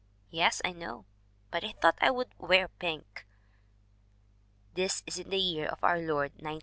[0.31, 1.05] "'Yes, I know,
[1.51, 3.23] but I thought I would wear pink/'
[4.73, 6.59] This in the year of our Lord 1914!